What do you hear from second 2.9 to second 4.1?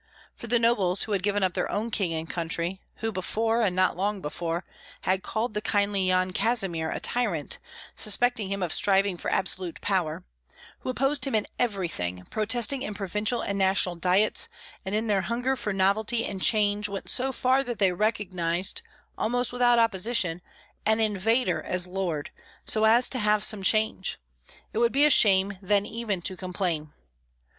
who before, and not